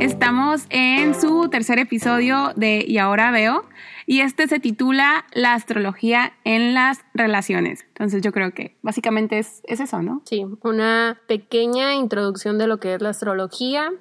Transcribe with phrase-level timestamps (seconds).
[0.00, 3.66] Estamos en su tercer episodio de Y ahora veo
[4.06, 7.84] y este se titula La astrología en las relaciones.
[7.88, 10.22] Entonces yo creo que básicamente es, es eso, ¿no?
[10.24, 13.92] Sí, una pequeña introducción de lo que es la astrología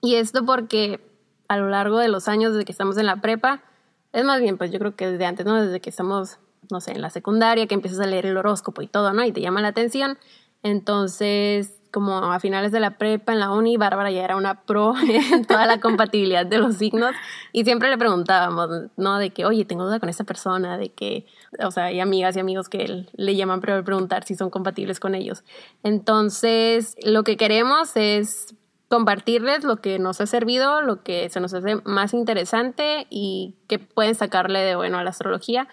[0.00, 1.00] y esto porque
[1.48, 3.64] a lo largo de los años desde que estamos en la prepa,
[4.12, 5.60] es más bien pues yo creo que desde antes, ¿no?
[5.60, 6.38] Desde que estamos,
[6.70, 9.24] no sé, en la secundaria, que empiezas a leer el horóscopo y todo, ¿no?
[9.24, 10.18] Y te llama la atención.
[10.62, 14.94] Entonces como a finales de la prepa en la uni, Bárbara ya era una pro
[15.32, 17.12] en toda la compatibilidad de los signos
[17.52, 19.18] y siempre le preguntábamos, ¿no?
[19.18, 21.26] De que, oye, tengo duda con esta persona, de que,
[21.60, 25.14] o sea, hay amigas y amigos que le llaman para preguntar si son compatibles con
[25.14, 25.44] ellos.
[25.82, 28.54] Entonces, lo que queremos es
[28.88, 33.78] compartirles lo que nos ha servido, lo que se nos hace más interesante y que
[33.78, 35.66] pueden sacarle de bueno a la astrología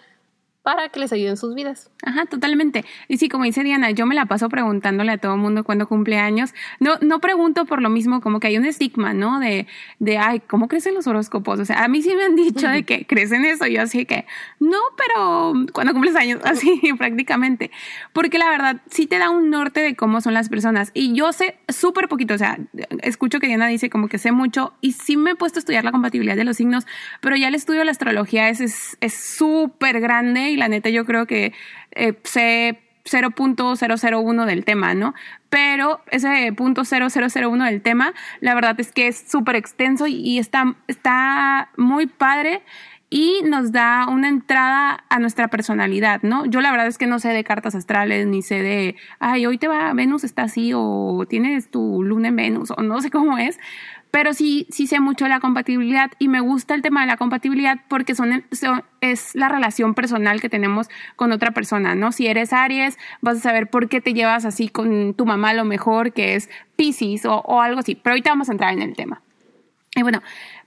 [0.76, 1.90] para que les ayuden sus vidas.
[2.04, 2.86] Ajá, totalmente.
[3.08, 5.88] Y sí, como dice Diana, yo me la paso preguntándole a todo el mundo cuando
[5.88, 6.54] cumple años.
[6.80, 9.40] No, no pregunto por lo mismo, como que hay un estigma, ¿no?
[9.40, 9.66] De,
[9.98, 11.60] de, ay, ¿cómo crecen los horóscopos?
[11.60, 13.66] O sea, a mí sí me han dicho de que crecen eso.
[13.66, 14.28] Yo así que,
[14.60, 17.72] no, pero cuando cumples años, así prácticamente.
[18.14, 20.92] Porque la verdad, sí te da un norte de cómo son las personas.
[20.94, 22.60] Y yo sé súper poquito, o sea,
[23.02, 25.84] escucho que Diana dice como que sé mucho y sí me he puesto a estudiar
[25.84, 26.86] la compatibilidad de los signos,
[27.22, 28.60] pero ya el estudio de la astrología es
[29.12, 31.54] súper es, grande y la neta yo creo que
[31.92, 35.14] eh, sé 0.001 del tema, ¿no?
[35.50, 40.76] Pero ese punto 0001 del tema, la verdad es que es súper extenso y está,
[40.88, 42.62] está muy padre
[43.10, 46.46] y nos da una entrada a nuestra personalidad, ¿no?
[46.46, 49.58] Yo la verdad es que no sé de cartas astrales, ni sé de, ay, hoy
[49.58, 53.40] te va, Venus está así, o tienes tu luna en Venus, o no sé cómo
[53.40, 53.60] es,
[54.12, 57.18] pero sí, sí sé mucho de la compatibilidad y me gusta el tema de la
[57.18, 58.44] compatibilidad porque son,
[59.02, 62.12] es la relación personal que tenemos con otra persona, ¿no?
[62.12, 65.64] Si eres Aries, vas a saber por qué te llevas así con tu mamá lo
[65.66, 67.96] mejor, que es Pisces o, o algo así.
[67.96, 69.22] Pero ahorita vamos a entrar en el tema.
[69.96, 70.22] Y bueno,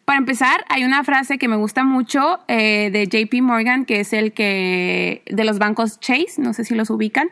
[0.05, 4.13] para empezar, hay una frase que me gusta mucho eh, de JP Morgan, que es
[4.13, 7.31] el que de los bancos Chase, no sé si los ubican,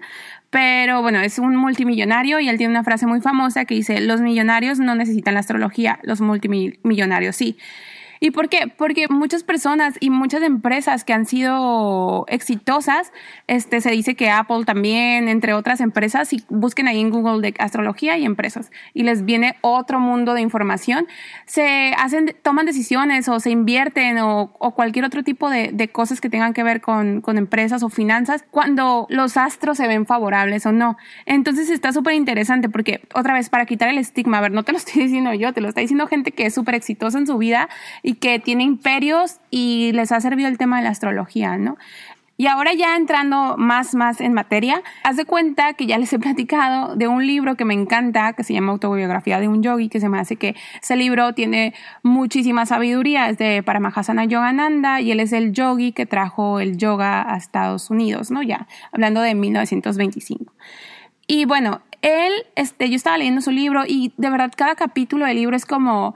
[0.50, 4.20] pero bueno, es un multimillonario y él tiene una frase muy famosa que dice, los
[4.20, 7.56] millonarios no necesitan la astrología, los multimillonarios sí.
[8.22, 8.70] ¿Y por qué?
[8.76, 13.14] Porque muchas personas y muchas empresas que han sido exitosas,
[13.46, 17.54] este, se dice que Apple también, entre otras empresas, y busquen ahí en Google de
[17.58, 21.06] astrología y empresas, y les viene otro mundo de información,
[21.46, 26.52] se hacen, toman decisiones o se invierten o, cualquier otro tipo de, cosas que tengan
[26.52, 30.98] que ver con, empresas o finanzas cuando los astros se ven favorables o no.
[31.24, 34.72] Entonces está súper interesante porque, otra vez, para quitar el estigma, a ver, no te
[34.72, 37.38] lo estoy diciendo yo, te lo está diciendo gente que es súper exitosa en su
[37.38, 37.70] vida
[38.14, 41.76] que tiene imperios y les ha servido el tema de la astrología, ¿no?
[42.40, 46.18] Y ahora ya entrando más, más en materia, haz de cuenta que ya les he
[46.18, 50.00] platicado de un libro que me encanta, que se llama Autobiografía de un Yogi, que
[50.00, 55.20] se me hace que ese libro tiene muchísima sabiduría, es de Paramahasana Yogananda y él
[55.20, 58.42] es el yogi que trajo el yoga a Estados Unidos, ¿no?
[58.42, 60.54] Ya, hablando de 1925.
[61.26, 65.36] Y bueno, él, este, yo estaba leyendo su libro y de verdad cada capítulo del
[65.36, 66.14] libro es como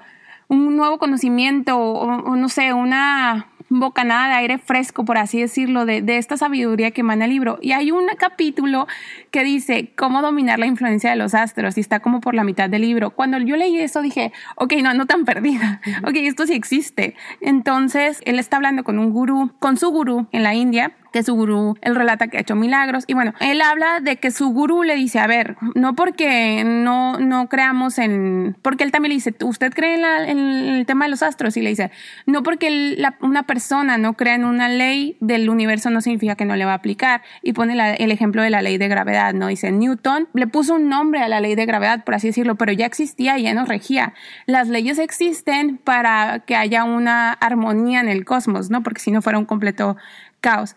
[0.49, 6.03] un nuevo conocimiento o, no sé, una bocanada de aire fresco, por así decirlo, de,
[6.03, 7.59] de, esta sabiduría que emana el libro.
[7.63, 8.87] Y hay un capítulo
[9.31, 12.69] que dice cómo dominar la influencia de los astros y está como por la mitad
[12.69, 13.11] del libro.
[13.11, 17.15] Cuando yo leí eso dije, ok, no, no tan perdida, ok, esto sí existe.
[17.41, 21.37] Entonces, él está hablando con un gurú, con su gurú en la India que su
[21.37, 23.05] gurú, él relata que ha hecho milagros.
[23.07, 27.21] Y bueno, él habla de que su gurú le dice, a ver, no porque no,
[27.21, 31.23] no creamos en, porque él también le dice, ¿usted cree en, el tema de los
[31.23, 31.57] astros?
[31.57, 31.93] Y le dice,
[32.27, 36.57] no porque una persona no crea en una ley del universo no significa que no
[36.57, 37.23] le va a aplicar.
[37.43, 39.47] Y pone el ejemplo de la ley de gravedad, ¿no?
[39.47, 42.73] Dice, Newton le puso un nombre a la ley de gravedad, por así decirlo, pero
[42.73, 44.15] ya existía y ya nos regía.
[44.47, 48.83] Las leyes existen para que haya una armonía en el cosmos, ¿no?
[48.83, 49.97] Porque si no fuera un completo
[50.41, 50.75] caos.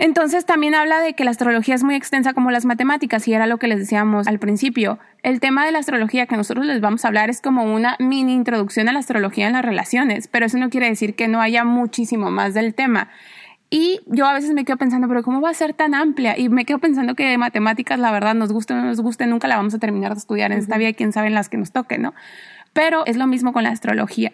[0.00, 3.48] Entonces también habla de que la astrología es muy extensa como las matemáticas y era
[3.48, 5.00] lo que les decíamos al principio.
[5.24, 8.32] El tema de la astrología que nosotros les vamos a hablar es como una mini
[8.32, 11.64] introducción a la astrología en las relaciones, pero eso no quiere decir que no haya
[11.64, 13.08] muchísimo más del tema.
[13.70, 16.38] Y yo a veces me quedo pensando, pero ¿cómo va a ser tan amplia?
[16.38, 19.26] Y me quedo pensando que de matemáticas, la verdad, nos guste o no nos guste,
[19.26, 21.56] nunca la vamos a terminar de estudiar en esta vida, quién sabe en las que
[21.56, 22.14] nos toque, ¿no?
[22.72, 24.32] Pero es lo mismo con la astrología.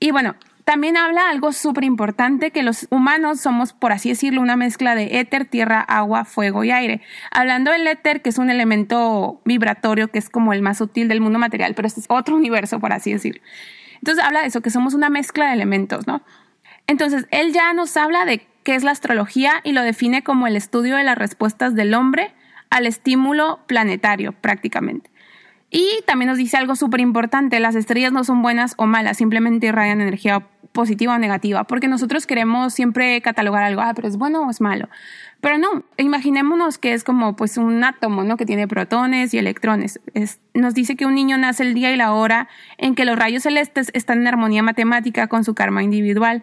[0.00, 0.36] Y bueno,
[0.68, 5.18] también habla algo súper importante, que los humanos somos, por así decirlo, una mezcla de
[5.18, 7.00] éter, tierra, agua, fuego y aire.
[7.30, 11.22] Hablando del éter, que es un elemento vibratorio, que es como el más sutil del
[11.22, 13.40] mundo material, pero este es otro universo, por así decirlo.
[13.94, 16.20] Entonces habla de eso, que somos una mezcla de elementos, ¿no?
[16.86, 20.54] Entonces, él ya nos habla de qué es la astrología y lo define como el
[20.54, 22.34] estudio de las respuestas del hombre
[22.68, 25.10] al estímulo planetario, prácticamente.
[25.70, 29.66] Y también nos dice algo súper importante, las estrellas no son buenas o malas, simplemente
[29.66, 34.46] irradian energía positiva o negativa, porque nosotros queremos siempre catalogar algo, ah, pero es bueno
[34.46, 34.88] o es malo.
[35.40, 38.36] Pero no, imaginémonos que es como pues un átomo, ¿no?
[38.36, 40.00] Que tiene protones y electrones.
[40.54, 43.44] nos dice que un niño nace el día y la hora en que los rayos
[43.44, 46.42] celestes están en armonía matemática con su karma individual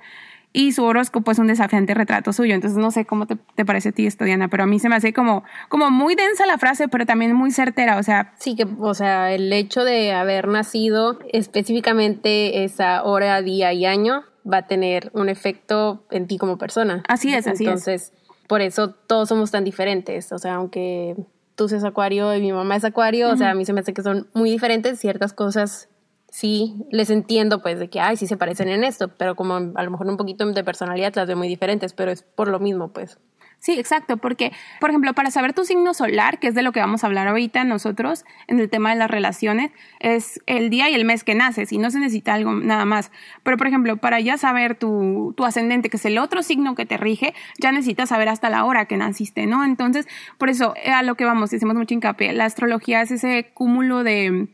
[0.56, 2.56] y su horóscopo es un desafiante retrato suyo.
[2.56, 4.96] Entonces no sé cómo te, parece a ti esto, Diana, pero a mí se me
[4.96, 8.34] hace como, como muy densa la frase, pero también muy certera, o sea.
[8.40, 14.24] Sí, que, o sea, el hecho de haber nacido específicamente esa hora, día y año
[14.50, 17.04] va a tener un efecto en ti como persona.
[17.10, 18.13] Así es, así Entonces,
[18.48, 21.18] por eso todos somos tan diferentes, o sea, aunque
[21.56, 23.94] tú seas acuario y mi mamá es acuario, o sea, a mí se me hace
[23.94, 25.90] que son muy diferentes ciertas cosas
[26.36, 29.84] sí les entiendo pues de que, ay, sí se parecen en esto, pero como a
[29.84, 32.90] lo mejor un poquito de personalidad las veo muy diferentes, pero es por lo mismo
[32.90, 33.18] pues.
[33.60, 34.52] Sí, exacto, porque,
[34.82, 37.30] por ejemplo, para saber tu signo solar, que es de lo que vamos a hablar
[37.30, 39.72] ahorita nosotros en el tema de las relaciones,
[40.02, 43.12] es el día y el mes que naces y no se necesita algo nada más.
[43.44, 46.86] Pero, por ejemplo, para ya saber tu, tu ascendente, que es el otro signo que
[46.86, 49.64] te rige, ya necesitas saber hasta la hora que naciste, ¿no?
[49.64, 50.06] Entonces,
[50.38, 54.50] por eso, a lo que vamos, hicimos mucho hincapié, la astrología es ese cúmulo de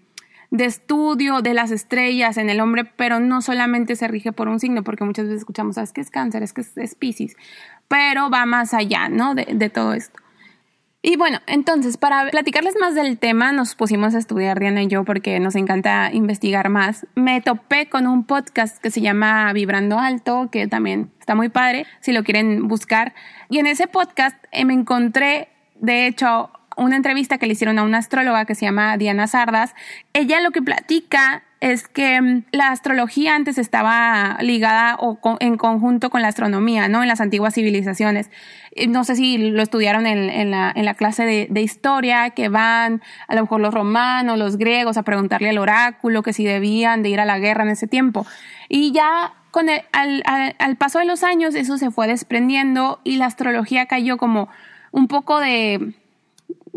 [0.52, 4.60] de estudio de las estrellas en el hombre, pero no solamente se rige por un
[4.60, 6.44] signo, porque muchas veces escuchamos, ¿sabes que es cáncer?
[6.44, 7.36] Es que es, Pisces,
[7.88, 9.34] pero va más allá, ¿no?
[9.34, 10.20] De, de todo esto.
[11.04, 15.04] Y bueno, entonces, para platicarles más del tema, nos pusimos a estudiar Diana y yo
[15.04, 17.08] porque nos encanta investigar más.
[17.16, 21.88] Me topé con un podcast que se llama Vibrando Alto, que también está muy padre,
[22.02, 23.16] si lo quieren buscar.
[23.50, 25.48] Y en ese podcast eh, me encontré,
[25.80, 29.76] de hecho, una entrevista que le hicieron a una astróloga que se llama Diana Sardas.
[30.14, 36.10] Ella lo que platica es que mm, la astrología antes estaba ligada o en conjunto
[36.10, 37.04] con la astronomía, ¿no?
[37.04, 38.30] En las antiguas civilizaciones.
[38.88, 43.62] No sé si lo estudiaron en, la, clase de, historia, que van a lo mejor
[43.62, 47.38] los romanos, los griegos a preguntarle al oráculo que si debían de ir a la
[47.38, 48.26] guerra en ese tiempo.
[48.70, 53.26] Y ya con el, al paso de los años eso se fue desprendiendo y la
[53.26, 54.48] astrología cayó como
[54.92, 55.94] un poco de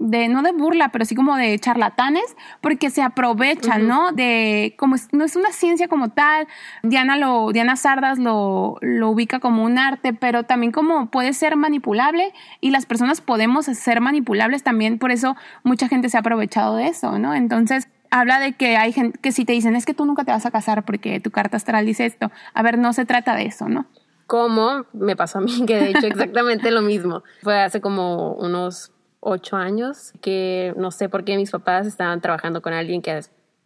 [0.05, 4.13] de no de burla, pero sí como de charlatanes, porque se aprovechan, ¿no?
[4.13, 6.47] De como no es una ciencia como tal,
[6.83, 11.57] Diana lo Diana Sardas lo, lo ubica como un arte, pero también como puede ser
[11.57, 16.77] manipulable y las personas podemos ser manipulables también, por eso mucha gente se ha aprovechado
[16.77, 17.35] de eso, ¿no?
[17.35, 20.33] Entonces, habla de que hay gente que si te dicen, "Es que tú nunca te
[20.33, 23.47] vas a casar porque tu carta astral dice esto." A ver, no se trata de
[23.47, 23.87] eso, ¿no?
[24.27, 27.23] Como me pasó a mí, que de hecho exactamente lo mismo.
[27.43, 28.94] Fue hace como unos
[29.25, 33.21] ocho años, que no sé por qué mis papás estaban trabajando con alguien que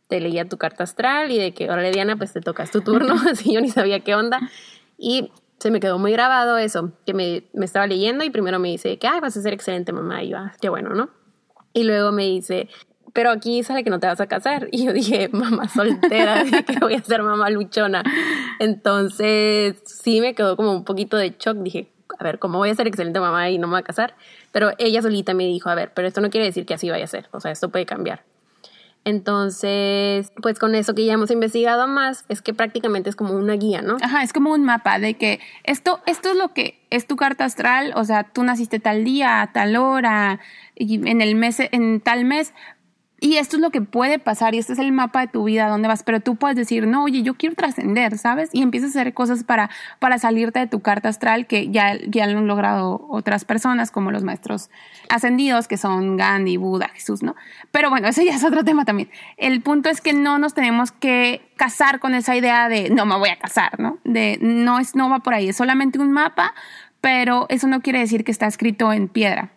[0.09, 3.15] te leía tu carta astral y de que, ahora Diana, pues te tocas tu turno,
[3.31, 4.41] así yo ni sabía qué onda.
[4.97, 8.69] Y se me quedó muy grabado eso, que me, me estaba leyendo y primero me
[8.69, 11.11] dice que, ay, vas a ser excelente mamá, y yo, ah, qué bueno, ¿no?
[11.73, 12.69] Y luego me dice,
[13.13, 14.69] pero aquí sale que no te vas a casar.
[14.73, 18.03] Y yo dije, mamá soltera, que voy a ser mamá luchona.
[18.59, 21.59] Entonces, sí me quedó como un poquito de shock.
[21.59, 24.15] Dije, a ver, ¿cómo voy a ser excelente mamá y no me voy a casar?
[24.53, 27.05] Pero ella solita me dijo, a ver, pero esto no quiere decir que así vaya
[27.05, 28.25] a ser, o sea, esto puede cambiar.
[29.05, 33.55] Entonces, pues con eso que ya hemos investigado más, es que prácticamente es como una
[33.55, 33.97] guía, ¿no?
[34.03, 37.45] Ajá, es como un mapa de que esto, esto es lo que es tu carta
[37.45, 40.41] astral, o sea, tú naciste tal día, tal hora,
[40.75, 42.53] y en el mes, en tal mes,
[43.21, 45.69] y esto es lo que puede pasar y este es el mapa de tu vida,
[45.69, 48.51] dónde vas, pero tú puedes decir, no, oye, yo quiero trascender, ¿sabes?
[48.53, 52.27] Y empiezas a hacer cosas para, para salirte de tu carta astral que ya, ya
[52.29, 54.71] lo han logrado otras personas, como los maestros
[55.09, 57.35] ascendidos, que son Gandhi, Buda, Jesús, ¿no?
[57.73, 59.11] Pero bueno, ese ya es otro tema también.
[59.37, 63.17] El punto es que no nos tenemos que casar con esa idea de, no me
[63.19, 63.99] voy a casar, ¿no?
[64.05, 66.55] De, no, es, no va por ahí, es solamente un mapa,
[67.01, 69.51] pero eso no quiere decir que está escrito en piedra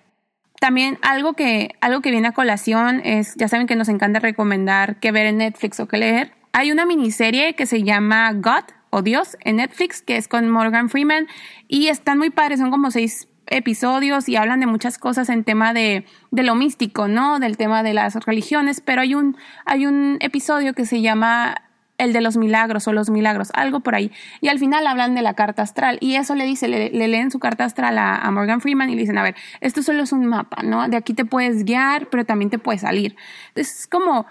[0.62, 5.00] también algo que, algo que viene a colación es, ya saben que nos encanta recomendar
[5.00, 6.34] qué ver en Netflix o qué leer.
[6.54, 10.90] Hay una miniserie que se llama God o Dios en Netflix, que es con Morgan
[10.90, 11.26] Freeman,
[11.68, 15.74] y están muy padres, son como seis episodios y hablan de muchas cosas en tema
[15.74, 17.40] de, de, lo místico, ¿no?
[17.40, 21.56] Del tema de las religiones, pero hay un, hay un episodio que se llama
[22.02, 24.12] el de los milagros o los milagros, algo por ahí.
[24.42, 27.40] Y al final hablan de la carta astral y eso le dice, le, leen su
[27.40, 30.64] carta astral a, Morgan Freeman y le dicen, a ver, esto solo es un mapa,
[30.64, 30.88] ¿no?
[30.90, 33.16] De aquí te puedes guiar, pero también te puedes salir.
[33.54, 34.26] es como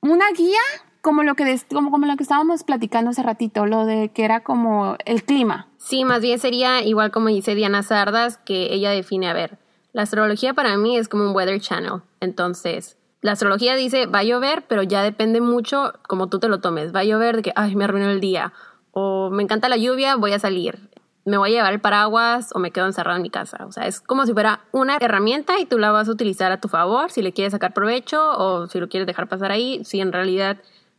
[0.00, 0.60] una guía
[1.02, 4.40] como lo que como, como lo que estábamos platicando hace ratito, lo de que era
[4.40, 5.68] como el clima.
[5.76, 9.58] Sí, más bien sería igual como dice Diana Sardas, que ella define, a ver,
[9.92, 12.02] la astrología para mí es como un weather channel.
[12.20, 16.60] Entonces, la astrología dice va a llover, pero ya depende mucho como tú te lo
[16.60, 16.94] tomes.
[16.94, 18.52] Va a llover de que, ay, me arruinó el día.
[18.90, 20.90] O me encanta la lluvia, voy a salir.
[21.24, 23.64] me voy a llevar el paraguas o me quedo encerrado en mi casa.
[23.66, 26.60] O sea, es como si fuera una herramienta y tú la vas a utilizar a
[26.60, 29.84] tu favor si le quieres sacar provecho o si lo quieres dejar pasar ahí.
[29.84, 30.58] Si en realidad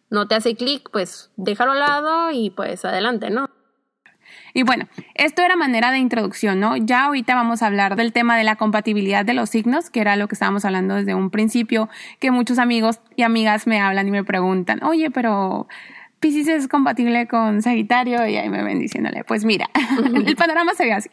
[0.10, 3.50] no te hace clic, pues déjalo al lado y pues adelante, ¿no?
[4.54, 6.78] Y bueno, esto era manera de introducción, ¿no?
[6.78, 10.16] Ya ahorita vamos a hablar del tema de la compatibilidad de los signos, que era
[10.16, 14.12] lo que estábamos hablando desde un principio, que muchos amigos y amigas me hablan y
[14.12, 15.68] me preguntan, oye, pero
[16.20, 19.70] Pisces es compatible con Sagitario y ahí me ven diciéndole, pues mira,
[20.26, 21.10] el panorama se ve así.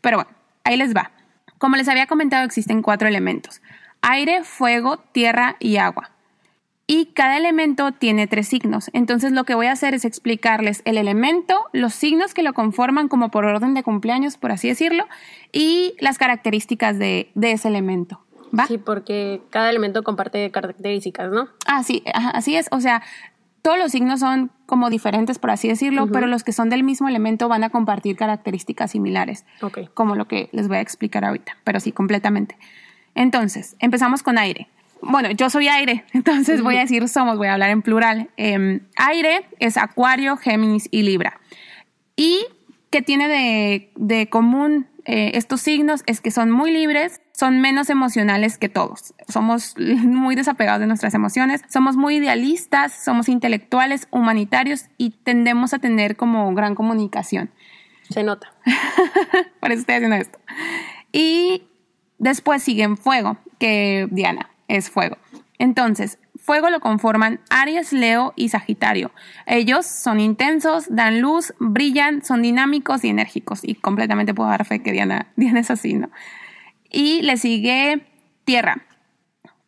[0.00, 0.30] Pero bueno,
[0.64, 1.10] ahí les va.
[1.58, 3.60] Como les había comentado, existen cuatro elementos.
[4.02, 6.13] Aire, fuego, tierra y agua
[6.86, 8.90] y cada elemento tiene tres signos.
[8.92, 13.08] Entonces lo que voy a hacer es explicarles el elemento, los signos que lo conforman
[13.08, 15.06] como por orden de cumpleaños, por así decirlo,
[15.52, 18.20] y las características de, ese elemento.
[18.56, 18.66] ¿Va?
[18.66, 21.48] Sí, porque cada elemento comparte características, ¿no?
[21.66, 22.68] Ah, sí, así es.
[22.70, 23.02] O sea,
[23.62, 27.08] todos los signos son como diferentes, por así decirlo, pero los que son del mismo
[27.08, 29.44] elemento van a compartir características similares.
[29.94, 32.56] Como lo que les voy a explicar ahorita, pero sí, completamente.
[33.14, 34.68] Entonces, empezamos con aire
[35.06, 38.30] bueno, yo soy aire, entonces voy a decir somos, voy a hablar en plural.
[38.36, 41.40] Em, aire es Acuario, Géminis y Libra.
[42.16, 42.46] Y
[42.90, 48.56] que tiene de, común eh, estos signos es que son muy libres, son menos emocionales
[48.56, 49.14] que todos.
[49.28, 55.78] Somos muy desapegados de nuestras emociones, somos muy idealistas, somos intelectuales, humanitarios y tendemos a
[55.78, 57.50] tener como gran comunicación.
[58.10, 58.52] Se nota.
[59.60, 60.38] Por eso estoy haciendo esto.
[61.10, 61.64] Y
[62.18, 65.16] después siguen fuego, que Diana es fuego.
[65.58, 69.12] Entonces, fuego lo conforman Aries, Leo y Sagitario.
[69.46, 73.60] Ellos son intensos, dan luz, brillan, son dinámicos y enérgicos.
[73.62, 76.10] Y completamente puedo dar fe que Diana, Diana es así, ¿no?
[76.90, 78.06] Y le sigue
[78.44, 78.82] Tierra.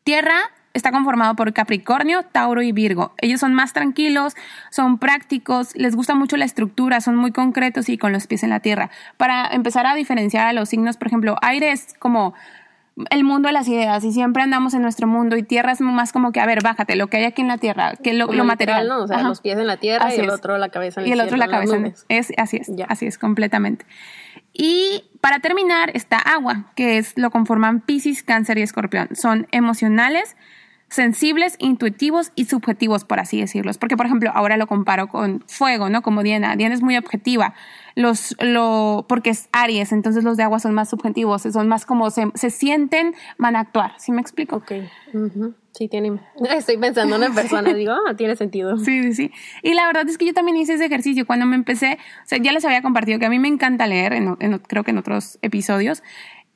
[0.04, 0.38] Tierra
[0.74, 3.14] está conformado por Capricornio, Tauro y Virgo.
[3.18, 4.36] Ellos son más tranquilos,
[4.70, 8.50] son prácticos, les gusta mucho la estructura, son muy concretos y con los pies en
[8.50, 8.90] la tierra.
[9.16, 12.34] Para empezar a diferenciar a los signos, por ejemplo, aire es como
[13.10, 16.12] el mundo de las ideas y siempre andamos en nuestro mundo y tierra es más
[16.12, 18.44] como que, a ver, bájate, lo que hay aquí en la tierra, que lo, lo
[18.44, 18.88] material.
[18.88, 19.02] ¿no?
[19.02, 21.20] O sea, los pies en la tierra y el otro la cabeza en Y el
[21.20, 23.84] otro la cabeza en, es Así es, así es, completamente.
[24.52, 29.14] Y para terminar está agua, que es lo conforman Pisces, Cáncer y Escorpión.
[29.14, 30.36] Son emocionales,
[30.88, 33.78] sensibles, intuitivos y subjetivos, por así decirlos.
[33.78, 36.02] Porque, por ejemplo, ahora lo comparo con fuego, ¿no?
[36.02, 36.56] Como Diana.
[36.56, 37.54] Diana es muy objetiva.
[37.94, 42.10] Los, lo, porque es Aries, entonces los de agua son más subjetivos, son más como
[42.10, 43.94] se, se sienten, van a actuar.
[43.98, 44.56] ¿Sí me explico?
[44.56, 44.72] Ok.
[45.72, 46.18] Sí, tiene.
[46.56, 48.78] Estoy pensando en persona, digo, ah, tiene sentido.
[48.78, 49.32] Sí, sí, sí.
[49.62, 52.38] Y la verdad es que yo también hice ese ejercicio cuando me empecé, o sea,
[52.38, 54.14] ya les había compartido que a mí me encanta leer,
[54.68, 56.02] creo que en otros episodios,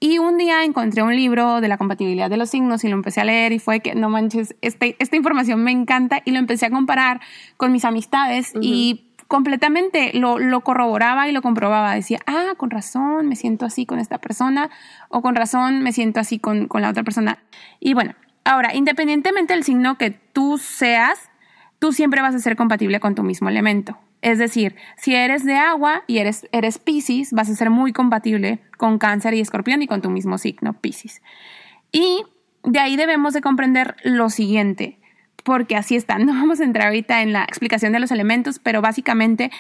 [0.03, 3.21] y un día encontré un libro de la compatibilidad de los signos y lo empecé
[3.21, 6.67] a leer y fue que, no manches, este, esta información me encanta y lo empecé
[6.67, 7.21] a comparar
[7.59, 11.95] con mis amistades y completamente lo, lo, corroboraba y lo comprobaba.
[11.95, 14.71] Decía, ah, con razón me siento así con esta persona
[15.11, 17.39] o con razón me siento así con, con la otra persona.
[17.79, 18.15] Y bueno,
[18.45, 21.31] ahora, independientemente del signo que tú seas,
[21.79, 23.99] tú siempre vas a ser compatible con tu mismo elemento.
[24.23, 28.61] Es decir, si eres de agua y eres, eres Pisces, vas a ser muy compatible
[28.77, 31.23] con cáncer y escorpión y con tu mismo signo, Pisces.
[31.91, 32.25] Y
[32.65, 34.99] de ahí debemos de comprender lo siguiente,
[35.43, 36.19] porque así está.
[36.31, 39.51] No vamos a entrar ahorita en la explicación de los elementos, pero básicamente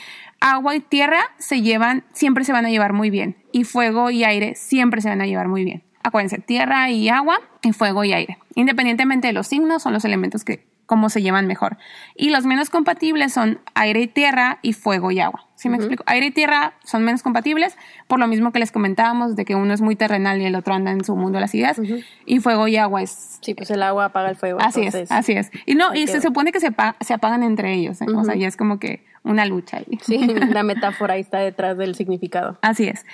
[0.40, 3.36] agua y tierra se llevan, siempre se van a llevar muy bien.
[3.52, 5.82] Y fuego y aire siempre se van a llevar muy bien.
[6.02, 8.38] Acuérdense, tierra y agua y fuego y aire.
[8.54, 11.78] Independientemente de los signos, son los elementos que cómo se llevan mejor.
[12.16, 15.46] Y los menos compatibles son aire y tierra y fuego y agua.
[15.54, 16.02] ¿Sí me explico?
[16.08, 17.76] Aire y tierra son menos compatibles,
[18.08, 20.74] por lo mismo que les comentábamos de que uno es muy terrenal y el otro
[20.74, 21.80] anda en su mundo de las ideas.
[22.26, 23.38] Y fuego y agua es...
[23.40, 24.58] Sí, pues el agua apaga el fuego.
[24.60, 25.52] Así es, así es.
[25.64, 28.02] Y no, y se supone que se, se apagan entre ellos.
[28.02, 28.06] ¿eh?
[28.12, 30.00] O sea, ya es como que una lucha ahí.
[30.02, 30.18] Sí,
[30.50, 32.58] la metáfora ahí está detrás del significado.
[32.62, 33.06] Así es.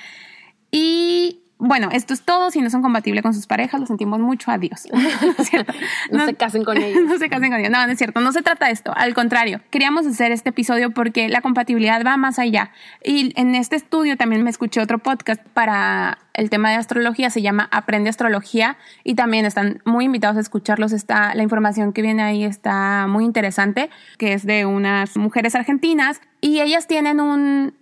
[0.71, 2.51] Y bueno, esto es todo.
[2.51, 4.51] Si no son compatibles con sus parejas, lo sentimos mucho.
[4.51, 4.87] Adiós.
[6.11, 7.03] ¿No, se casen con ellos.
[7.05, 7.71] No se casen con ellos.
[7.71, 8.21] No, no es cierto.
[8.21, 8.93] No se trata de esto.
[8.95, 12.73] Al contrario, queríamos hacer este episodio porque la compatibilidad va más allá.
[13.03, 17.31] Y en este estudio también me escuché otro podcast para el tema de astrología.
[17.31, 18.77] Se llama Aprende Astrología.
[19.03, 20.93] Y también están muy invitados a escucharlos.
[20.93, 26.21] Está, la información que viene ahí está muy interesante, que es de unas mujeres argentinas.
[26.43, 27.73] Y ellas tienen un,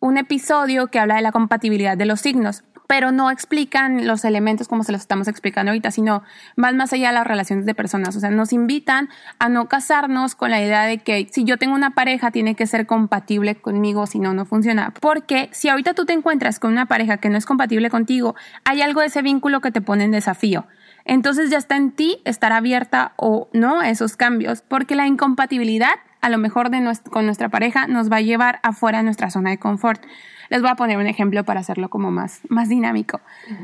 [0.00, 4.66] un episodio que habla de la compatibilidad de los signos pero no explican los elementos
[4.66, 6.24] como se los estamos explicando ahorita, sino
[6.56, 8.16] van más allá de las relaciones de personas.
[8.16, 11.76] O sea, nos invitan a no casarnos con la idea de que si yo tengo
[11.76, 14.92] una pareja tiene que ser compatible conmigo, si no, no funciona.
[15.00, 18.82] Porque si ahorita tú te encuentras con una pareja que no es compatible contigo, hay
[18.82, 20.66] algo de ese vínculo que te pone en desafío.
[21.04, 25.94] Entonces ya está en ti estar abierta o no a esos cambios, porque la incompatibilidad
[26.20, 26.70] a lo mejor
[27.10, 30.04] con nuestra pareja nos va a llevar afuera de nuestra zona de confort.
[30.50, 33.20] Les voy a poner un ejemplo para hacerlo como más, más dinámico.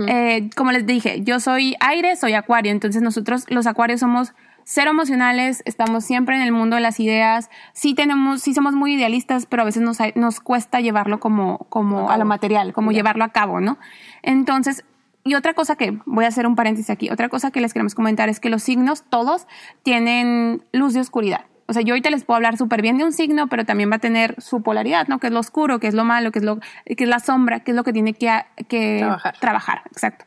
[0.06, 4.32] Eh, como les dije, yo soy aire, soy acuario, entonces nosotros los acuarios somos
[4.64, 8.94] cero emocionales, estamos siempre en el mundo de las ideas, sí tenemos, sí somos muy
[8.94, 13.24] idealistas, pero a veces nos, nos cuesta llevarlo como, como a lo material, como llevarlo
[13.24, 13.78] a cabo, ¿no?
[14.22, 14.84] Entonces,
[15.22, 17.94] y otra cosa que, voy a hacer un paréntesis aquí, otra cosa que les queremos
[17.94, 19.46] comentar es que los signos todos
[19.82, 21.46] tienen luz y oscuridad.
[21.68, 23.96] O sea, yo ahorita les puedo hablar súper bien de un signo, pero también va
[23.96, 25.18] a tener su polaridad, ¿no?
[25.18, 27.60] Que es lo oscuro, que es lo malo, que es, lo, que es la sombra,
[27.60, 29.38] que es lo que tiene que, que trabajar.
[29.40, 29.82] trabajar.
[29.90, 30.24] Exacto.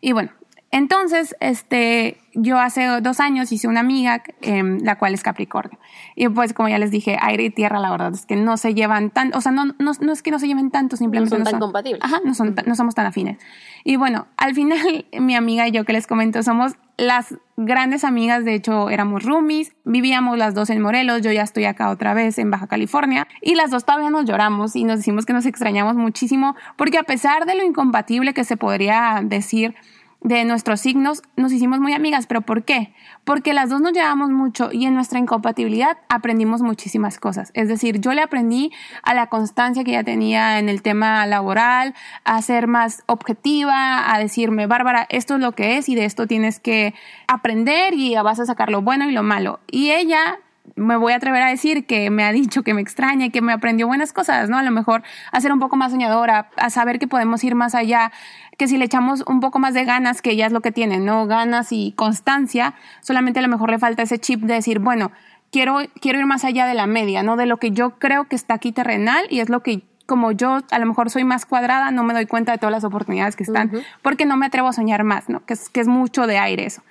[0.00, 0.30] Y bueno,
[0.72, 5.78] entonces, este, yo hace dos años hice una amiga, em, la cual es Capricornio.
[6.16, 8.72] Y pues, como ya les dije, aire y tierra, la verdad es que no se
[8.72, 11.44] llevan tan, o sea, no, no, no es que no se lleven tanto, simplemente no
[11.44, 12.00] son tan compatibles.
[12.02, 13.36] Ajá, no, son, no somos tan afines.
[13.84, 18.46] Y bueno, al final, mi amiga y yo que les comento, somos las grandes amigas,
[18.46, 22.38] de hecho éramos roomies, vivíamos las dos en Morelos, yo ya estoy acá otra vez
[22.38, 25.96] en Baja California y las dos todavía nos lloramos y nos decimos que nos extrañamos
[25.96, 29.74] muchísimo porque a pesar de lo incompatible que se podría decir,
[30.22, 32.94] de nuestros signos nos hicimos muy amigas, pero ¿por qué?
[33.24, 37.50] Porque las dos nos llevamos mucho y en nuestra incompatibilidad aprendimos muchísimas cosas.
[37.54, 41.94] Es decir, yo le aprendí a la constancia que ella tenía en el tema laboral,
[42.24, 46.26] a ser más objetiva, a decirme, Bárbara, esto es lo que es y de esto
[46.26, 46.94] tienes que
[47.26, 49.60] aprender y vas a sacar lo bueno y lo malo.
[49.66, 50.38] Y ella
[50.76, 53.42] me voy a atrever a decir que me ha dicho que me extraña y que
[53.42, 54.58] me aprendió buenas cosas, ¿no?
[54.58, 57.74] A lo mejor a ser un poco más soñadora, a saber que podemos ir más
[57.74, 58.12] allá,
[58.58, 60.98] que si le echamos un poco más de ganas, que ella es lo que tiene,
[60.98, 61.26] ¿no?
[61.26, 65.10] Ganas y constancia, solamente a lo mejor le falta ese chip de decir, bueno,
[65.50, 67.36] quiero, quiero ir más allá de la media, ¿no?
[67.36, 70.60] De lo que yo creo que está aquí terrenal y es lo que como yo
[70.70, 73.44] a lo mejor soy más cuadrada, no me doy cuenta de todas las oportunidades que
[73.44, 73.70] están,
[74.02, 75.44] porque no me atrevo a soñar más, ¿no?
[75.46, 76.82] Que es, que es mucho de aire eso.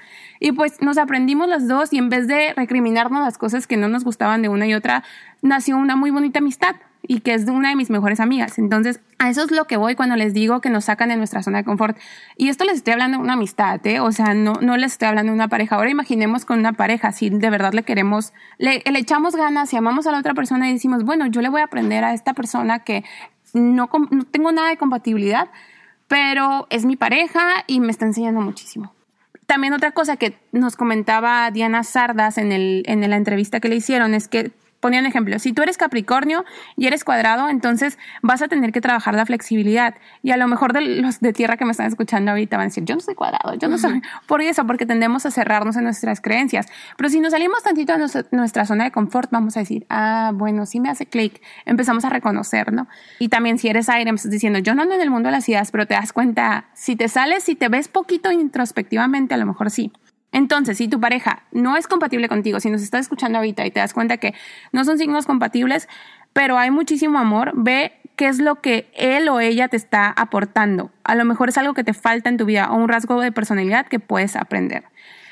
[0.44, 3.88] Y pues nos aprendimos las dos y en vez de recriminarnos las cosas que no
[3.88, 5.04] nos gustaban de una y otra,
[5.44, 8.58] nació una muy bonita amistad y que es de una de mis mejores amigas.
[8.58, 11.44] Entonces, a eso es lo que voy cuando les digo que nos sacan de nuestra
[11.44, 11.96] zona de confort.
[12.38, 14.00] Y esto les estoy hablando de una amistad, ¿eh?
[14.00, 15.76] O sea, no, no les estoy hablando de una pareja.
[15.76, 20.08] Ahora imaginemos con una pareja, si de verdad le queremos, le, echamos ganas y amamos
[20.08, 22.80] a la otra persona y decimos, bueno, yo le voy a aprender a esta persona
[22.80, 23.04] que
[23.54, 25.50] no, no tengo nada de compatibilidad,
[26.08, 28.92] pero es mi pareja y me está enseñando muchísimo.
[29.52, 33.76] También otra cosa que nos comentaba Diana Sardas en, el, en la entrevista que le
[33.76, 36.44] hicieron es que ponía un ejemplo, si tú eres Capricornio
[36.76, 39.96] y eres cuadrado, entonces vas a tener que trabajar la flexibilidad.
[40.24, 42.68] Y a lo mejor de los de tierra que me están escuchando ahorita van a
[42.68, 44.02] decir, yo no soy cuadrado, yo no soy.
[44.28, 46.68] Por eso, porque tendemos a cerrarnos en nuestras creencias.
[46.98, 50.66] Pero si nos salimos tantito de nuestra zona de confort, vamos a decir, ah, bueno,
[50.66, 51.42] sí me hace clic.
[51.66, 52.88] Empezamos a reconocer, ¿no?
[53.20, 55.34] Y también si eres aire, me estás diciendo, yo no ando en el mundo de
[55.34, 59.38] las ideas, pero te das cuenta, si te sales, si te ves poquito introspectivamente, a
[59.38, 59.92] lo mejor sí.
[60.32, 63.80] Entonces, si tu pareja no es compatible contigo, si nos estás escuchando ahorita y te
[63.80, 64.34] das cuenta que
[64.72, 65.90] no son signos compatibles,
[66.34, 70.92] pero hay muchísimo amor, ve qué es lo que él o ella te está aportando.
[71.04, 73.32] A lo mejor es algo que te falta en tu vida o un rasgo de
[73.32, 74.86] personalidad que puedes aprender.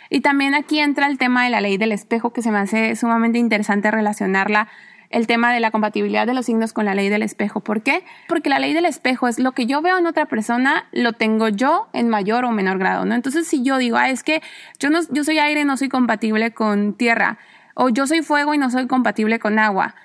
[0.09, 2.95] Y también aquí entra el tema de la ley del espejo, que se me hace
[2.95, 4.67] sumamente interesante relacionarla
[5.09, 7.61] el tema de la compatibilidad de los signos con la ley del espejo.
[7.61, 8.03] ¿Por qué?
[8.27, 11.47] Porque la ley del espejo es lo que yo veo en otra persona, lo tengo
[11.49, 13.15] yo en mayor o menor grado, ¿no?
[13.15, 14.41] Entonces, si yo digo, ah, es que
[14.79, 17.39] yo, no, yo soy aire, no soy compatible con tierra,
[17.73, 19.95] o yo soy fuego y no soy compatible con agua,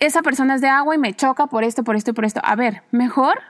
[0.00, 2.40] esa persona es de agua y me choca por esto, por esto y por esto.
[2.44, 3.40] A ver, mejor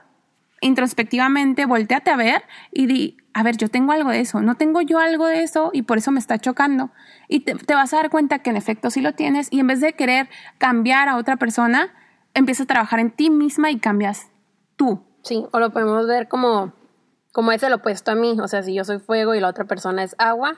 [0.60, 4.80] introspectivamente, volteate a ver y di, a ver, yo tengo algo de eso, no tengo
[4.80, 6.90] yo algo de eso y por eso me está chocando.
[7.28, 9.80] Y te, vas a dar cuenta que en efecto sí lo tienes y en vez
[9.80, 11.94] de querer cambiar a otra persona,
[12.34, 14.32] empiezas a trabajar en ti misma y cambias
[14.74, 15.04] tú.
[15.22, 16.72] Sí, o lo podemos ver como,
[17.30, 19.66] como es el opuesto a mí, o sea, si yo soy fuego y la otra
[19.66, 20.56] persona es agua,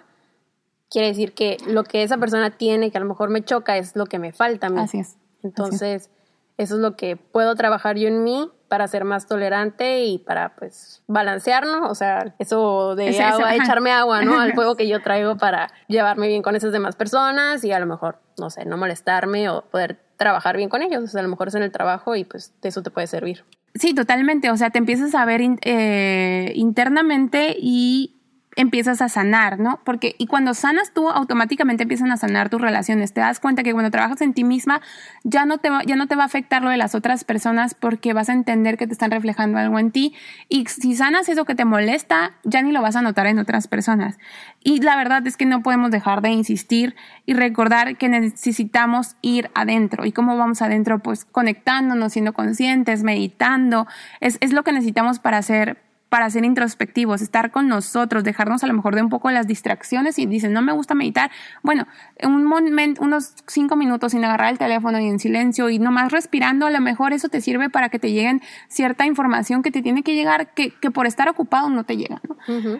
[0.89, 3.95] quiere decir que lo que esa persona tiene que a lo mejor me choca es
[3.95, 4.81] lo que me falta a mí.
[4.81, 5.19] Así es.
[5.43, 6.09] Entonces,
[6.57, 10.55] eso es lo que puedo trabajar yo en mí para ser más tolerante y para
[10.55, 14.39] pues balancearnos, o sea, eso de echarme agua, ¿no?
[14.39, 17.87] Al fuego que yo traigo para llevarme bien con esas demás personas y a lo
[17.87, 21.29] mejor, no sé, no molestarme o poder trabajar bien con ellos, o sea, a lo
[21.29, 23.45] mejor es en el trabajo y pues de eso te puede servir.
[23.75, 28.20] Sí, totalmente, o sea, te empiezas a ver eh, internamente y
[28.61, 29.81] empiezas a sanar, ¿no?
[29.85, 33.13] Porque, y cuando sanas tú, automáticamente empiezan a sanar tus relaciones.
[33.15, 34.83] Te das cuenta que cuando trabajas en ti misma,
[35.25, 37.75] ya no te va, ya no te va a afectar lo de las otras personas
[37.75, 40.15] porque vas a entender que te están reflejando algo en ti.
[40.49, 43.67] Y si sanas eso que te molesta, ya ni lo vas a notar en otras
[43.67, 44.19] personas.
[44.63, 46.95] Y la verdad es que no podemos dejar de insistir
[47.25, 50.05] y recordar que necesitamos ir adentro.
[50.05, 50.99] ¿Y cómo vamos adentro?
[50.99, 53.87] Pues conectándonos, siendo conscientes, meditando.
[54.21, 58.67] Es, es lo que necesitamos para hacer para ser introspectivos, estar con nosotros, dejarnos a
[58.67, 61.31] lo mejor de un poco las distracciones y dicen, no me gusta meditar.
[61.63, 61.87] Bueno,
[62.23, 66.67] un momento, unos cinco minutos sin agarrar el teléfono y en silencio y nomás respirando,
[66.67, 70.03] a lo mejor eso te sirve para que te lleguen cierta información que te tiene
[70.03, 72.21] que llegar, que, que por estar ocupado no te llega.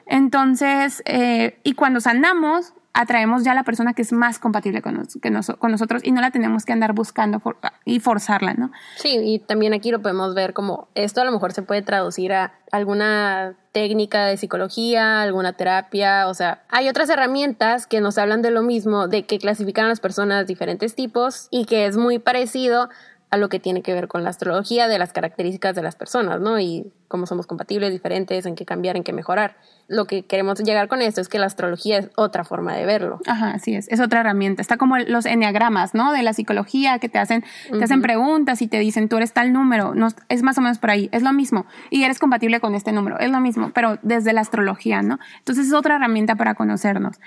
[0.07, 5.07] Entonces, eh, y cuando sanamos, atraemos ya a la persona que es más compatible con,
[5.23, 7.41] que con nosotros y no la tenemos que andar buscando
[7.85, 8.71] y forzarla, ¿no?
[8.97, 12.33] Sí, y también aquí lo podemos ver como esto a lo mejor se puede traducir
[12.33, 18.43] a alguna técnica de psicología, alguna terapia, o sea, hay otras herramientas que nos hablan
[18.43, 22.19] de lo mismo, de que clasifican a las personas diferentes tipos y que es muy
[22.19, 22.89] parecido
[23.31, 26.41] a lo que tiene que ver con la astrología, de las características de las personas,
[26.41, 26.59] ¿no?
[26.59, 29.57] Y cómo somos compatibles, diferentes, en qué cambiar, en qué mejorar.
[29.87, 33.21] Lo que queremos llegar con esto es que la astrología es otra forma de verlo.
[33.27, 34.63] Ajá, así es, es otra herramienta.
[34.63, 36.13] Está como los enneagramas, ¿no?
[36.13, 39.53] De la psicología que te hacen, te hacen preguntas y te dicen, tú eres tal
[39.53, 41.67] número, no, es más o menos por ahí, es lo mismo.
[41.91, 45.21] Y eres compatible con este número, es lo mismo, pero desde la astrología, ¿no?
[45.39, 47.21] Entonces es otra herramienta para conocernos.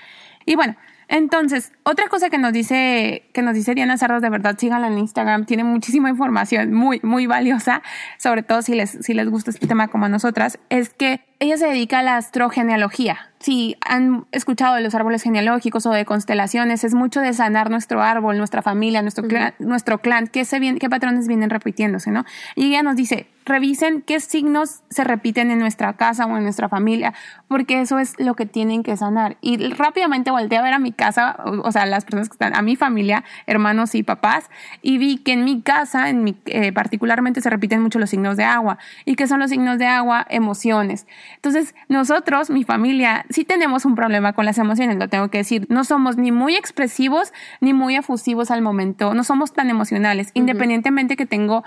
[0.44, 0.76] Y bueno,
[1.08, 4.98] entonces, otra cosa que nos dice, que nos dice Diana Sardos, de verdad, síganla en
[4.98, 7.82] Instagram, tiene muchísima información muy, muy valiosa,
[8.18, 11.56] sobre todo si les, si les gusta este tema como a nosotras, es que ella
[11.56, 13.33] se dedica a la astrogenealogía.
[13.44, 18.00] Si han escuchado de los árboles genealógicos o de constelaciones, es mucho de sanar nuestro
[18.00, 22.24] árbol, nuestra familia, nuestro, clan, nuestro clan, qué, se qué patrones vienen repitiéndose, ¿no?
[22.56, 26.68] Y ella nos dice, revisen qué signos se repiten en nuestra casa o en nuestra
[26.68, 27.12] familia,
[27.48, 29.36] porque eso es lo que tienen que sanar.
[29.40, 32.62] Y rápidamente volteé a ver a mi casa, o, sea, las personas que están, a
[32.62, 37.40] mi familia, hermanos y papás, y vi que en mi casa, en mi, eh, particularmente,
[37.40, 38.78] se repiten mucho los signos de agua.
[39.04, 40.26] ¿Y qué son los signos de agua?
[40.30, 41.06] Emociones.
[41.36, 45.66] Entonces, nosotros, mi familia, sí tenemos un problema con las emociones, lo tengo que decir.
[45.68, 51.16] No somos ni muy expresivos ni muy efusivos al momento, no somos tan emocionales, independientemente
[51.16, 51.64] que tengo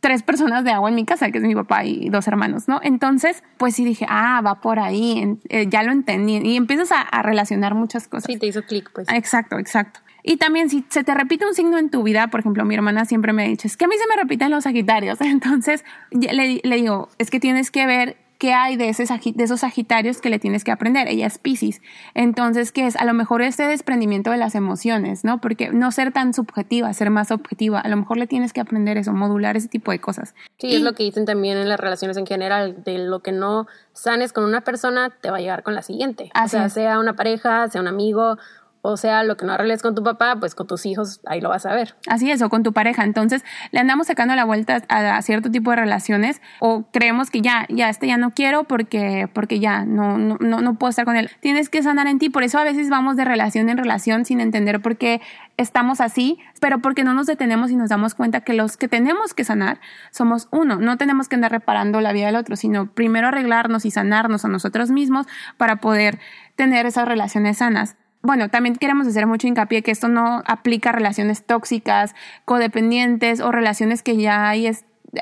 [0.00, 2.80] tres personas de agua en mi casa, que es mi papá y dos hermanos, ¿no?
[2.82, 6.36] Entonces, pues sí dije, ah, va por ahí, eh, ya lo entendí.
[6.36, 8.26] Y empiezas a, a relacionar muchas cosas.
[8.26, 9.08] Sí, te hizo clic, pues.
[9.12, 10.00] Exacto, exacto.
[10.22, 13.06] Y también si se te repite un signo en tu vida, por ejemplo, mi hermana
[13.06, 15.20] siempre me ha dicho, es que a mí se me repiten los sagitarios.
[15.22, 19.60] Entonces le, le digo, es que tienes que ver qué hay de, ese, de esos
[19.60, 21.08] Sagitarios que le tienes que aprender.
[21.08, 21.82] Ella es Pisces.
[22.14, 22.96] Entonces, ¿qué es?
[22.96, 25.40] A lo mejor este desprendimiento de las emociones, ¿no?
[25.40, 27.80] Porque no ser tan subjetiva, ser más objetiva.
[27.80, 30.34] A lo mejor le tienes que aprender eso, modular ese tipo de cosas.
[30.58, 32.82] Sí, es lo que dicen también en las relaciones en general.
[32.84, 36.30] De lo que no sanes con una persona, te va a llegar con la siguiente.
[36.42, 38.38] o sea, sea una pareja, sea un amigo
[38.80, 41.48] o sea, lo que no arregles con tu papá, pues con tus hijos ahí lo
[41.48, 41.96] vas a ver.
[42.06, 43.02] Así es, o con tu pareja.
[43.04, 47.66] Entonces, le andamos sacando la vuelta a, cierto tipo de relaciones o creemos que ya,
[47.68, 51.30] ya, este ya no quiero porque, porque ya no, no, no, puedo estar con él.
[51.40, 52.30] Tienes que sanar en ti.
[52.30, 55.20] Por eso a veces vamos de relación en relación sin entender por qué
[55.56, 59.34] estamos así, pero porque no nos detenemos y nos damos cuenta que los que tenemos
[59.34, 59.80] que sanar
[60.12, 60.76] somos uno.
[60.76, 64.48] No tenemos que andar reparando la vida del otro, sino primero arreglarnos y sanarnos a
[64.48, 66.20] nosotros mismos para poder
[66.54, 70.92] tener esas relaciones sanas bueno, también queremos hacer mucho hincapié que esto no aplica a
[70.92, 74.70] relaciones tóxicas, codependientes o relaciones que ya hay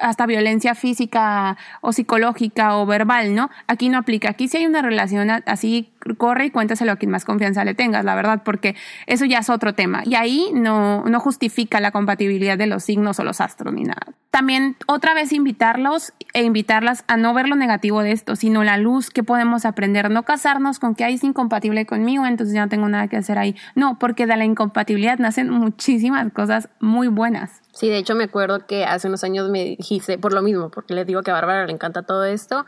[0.00, 3.50] hasta violencia física o psicológica o verbal, ¿no?
[3.66, 4.30] Aquí no aplica.
[4.30, 8.04] Aquí si hay una relación así, corre y cuéntaselo a quien más confianza le tengas,
[8.04, 8.74] la verdad, porque
[9.06, 10.02] eso ya es otro tema.
[10.04, 14.14] Y ahí no, no justifica la compatibilidad de los signos o los astros ni nada.
[14.36, 18.76] También otra vez invitarlos e invitarlas a no ver lo negativo de esto, sino la
[18.76, 20.10] luz que podemos aprender.
[20.10, 23.38] No casarnos con que ahí es incompatible conmigo, entonces ya no tengo nada que hacer
[23.38, 23.56] ahí.
[23.74, 27.62] No, porque de la incompatibilidad nacen muchísimas cosas muy buenas.
[27.72, 30.92] Sí, de hecho me acuerdo que hace unos años me dijiste por lo mismo, porque
[30.92, 32.66] le digo que a Bárbara le encanta todo esto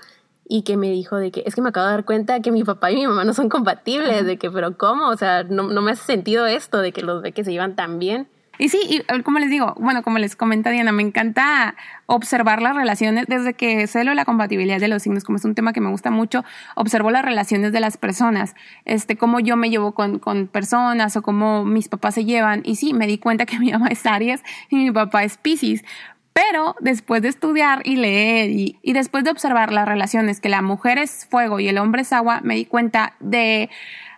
[0.48, 2.64] y que me dijo de que es que me acabo de dar cuenta que mi
[2.64, 5.08] papá y mi mamá no son compatibles, de que pero ¿cómo?
[5.08, 7.76] O sea, no, no me hace sentido esto de que los ve que se llevan
[7.76, 8.26] tan bien.
[8.58, 12.74] Y sí, eh, como les digo, bueno, como les comenta Diana, me encanta observar las
[12.74, 15.72] relaciones desde que sé lo de la compatibilidad de los signos, como es un tema
[15.72, 16.44] que me gusta mucho,
[16.74, 21.22] observo las relaciones de las personas, este, cómo yo me llevo con, con personas o
[21.22, 22.62] cómo mis papás se llevan.
[22.64, 25.84] Y sí, me di cuenta que mi mamá es Aries y mi papá es Pisces.
[26.32, 30.62] Pero después de estudiar y leer y, y después de observar las relaciones, que la
[30.62, 33.70] mujer es fuego y el hombre es agua, me di cuenta de,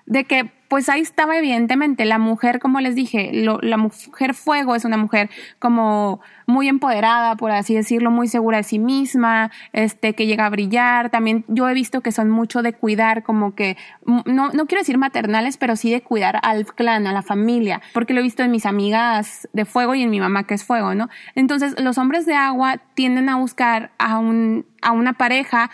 [0.04, 4.84] de que pues ahí estaba evidentemente la mujer, como les dije, la mujer fuego es
[4.84, 5.28] una mujer
[5.58, 10.48] como muy empoderada, por así decirlo, muy segura de sí misma, este, que llega a
[10.48, 11.10] brillar.
[11.10, 14.96] También yo he visto que son mucho de cuidar, como que, no, no quiero decir
[14.96, 18.52] maternales, pero sí de cuidar al clan, a la familia, porque lo he visto en
[18.52, 21.08] mis amigas de fuego y en mi mamá que es fuego, ¿no?
[21.34, 25.68] Entonces, los hombres de agua tienden a buscar a, un, a una pareja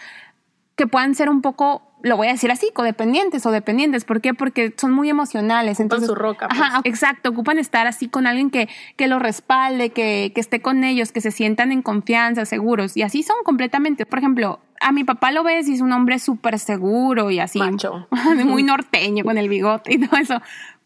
[0.75, 4.05] que puedan ser un poco lo voy a decir así, codependientes o dependientes.
[4.05, 4.33] ¿Por qué?
[4.33, 5.81] Porque son muy emocionales.
[5.81, 6.49] Entonces, su roca.
[6.49, 6.61] Pues.
[6.61, 7.31] Ajá, exacto.
[7.31, 11.21] Ocupan estar así con alguien que, que los respalde, que, que esté con ellos, que
[11.21, 12.97] se sientan en confianza, seguros.
[12.97, 14.07] Y así son completamente.
[14.07, 17.59] Por ejemplo, a mi papá lo ves y es un hombre súper seguro y así.
[17.59, 18.09] Macho.
[18.45, 20.41] Muy norteño con el bigote y todo eso.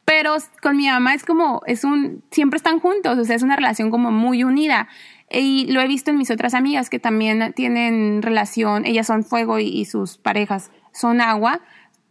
[0.04, 3.54] Pero con mi mamá es como, es un, siempre están juntos, o sea, es una
[3.54, 4.88] relación como muy unida.
[5.30, 9.60] Y lo he visto en mis otras amigas que también tienen relación, ellas son fuego
[9.60, 11.60] y, sus parejas son agua.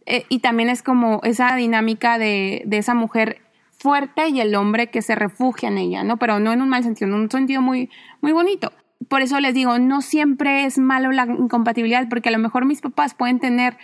[0.06, 3.42] Eh, y también es como esa dinámica de, de esa mujer
[3.78, 6.18] fuerte y el hombre que se refugia en ella, ¿no?
[6.18, 7.90] Pero no en un mal sentido, en un sentido muy,
[8.20, 8.72] muy bonito.
[9.08, 12.82] Por eso les digo, no siempre es malo la incompatibilidad, porque a lo mejor mis
[12.82, 13.78] papás pueden tener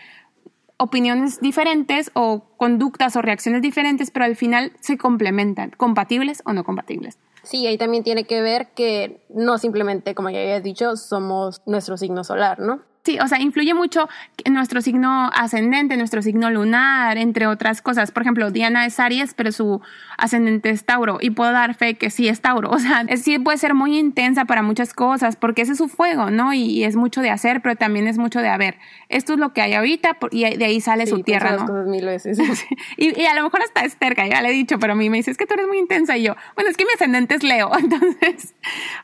[0.79, 6.65] opiniones diferentes o conductas o reacciones diferentes, pero al final se complementan, compatibles o no
[6.65, 7.19] compatibles.
[7.43, 11.97] Sí, ahí también tiene que ver que no simplemente, como ya había dicho, somos nuestro
[11.97, 12.83] signo solar, ¿no?
[13.07, 14.09] Sí, o sea, influye mucho
[14.51, 18.11] nuestro signo ascendente, nuestro signo lunar, entre otras cosas.
[18.11, 19.81] Por ejemplo, Diana es Aries, pero su
[20.19, 22.71] ascendente es Tauro y puedo dar fe que sí es Tauro.
[22.77, 26.31] O sea, sí puede ser muy intensa para muchas cosas porque ese es su fuego,
[26.31, 26.53] ¿no?
[26.53, 28.77] Y, es mucho de hacer, pero también es mucho de haber.
[29.09, 31.67] Esto es lo que hay ahorita y de ahí sale su tierra, ¿no?
[31.67, 32.39] Cosas mil veces.
[32.97, 35.09] y, y, a lo mejor hasta es terca, ya le he dicho, pero a mí
[35.11, 37.37] me dice, es que tú eres muy intensa y yo, bueno, es que mi ascendente
[37.37, 38.55] es Leo, entonces,